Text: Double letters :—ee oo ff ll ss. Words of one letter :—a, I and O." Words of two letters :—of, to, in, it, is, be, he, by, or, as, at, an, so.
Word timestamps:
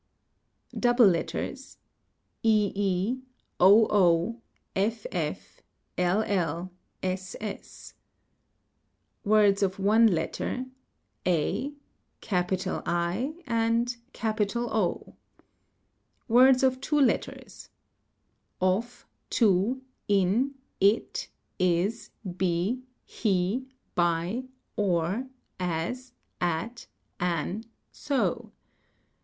Double 0.75 1.05
letters 1.05 1.77
:—ee 2.43 3.19
oo 3.61 4.41
ff 4.73 5.05
ll 5.95 6.69
ss. 7.03 7.93
Words 9.23 9.61
of 9.61 9.77
one 9.77 10.07
letter 10.07 10.65
:—a, 11.27 11.71
I 12.31 13.33
and 13.45 13.97
O." 14.55 15.15
Words 16.27 16.63
of 16.63 16.81
two 16.81 16.99
letters 16.99 17.69
:—of, 18.59 19.05
to, 19.29 19.81
in, 20.07 20.55
it, 20.79 21.27
is, 21.59 22.09
be, 22.37 22.81
he, 23.05 23.67
by, 23.93 24.45
or, 24.75 25.27
as, 25.59 26.13
at, 26.41 26.87
an, 27.19 27.65
so. 27.91 28.51